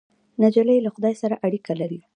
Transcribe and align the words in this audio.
نجلۍ 0.43 0.77
له 0.83 0.89
خدای 0.95 1.15
سره 1.21 1.35
اړیکه 1.45 1.73
لري. 1.81 1.99